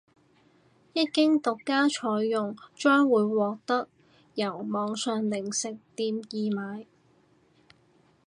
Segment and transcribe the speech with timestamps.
[0.93, 3.87] 一經獨家採用將會獲得
[4.33, 6.87] 由網上零食店易買